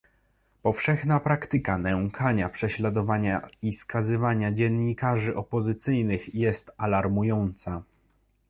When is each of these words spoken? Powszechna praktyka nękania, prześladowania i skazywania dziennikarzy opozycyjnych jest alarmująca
Powszechna 0.61 1.19
praktyka 1.19 1.77
nękania, 1.77 2.49
prześladowania 2.49 3.47
i 3.61 3.73
skazywania 3.73 4.51
dziennikarzy 4.53 5.35
opozycyjnych 5.35 6.35
jest 6.35 6.71
alarmująca 6.77 7.83